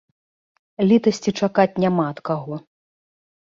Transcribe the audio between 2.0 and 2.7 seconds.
ад каго.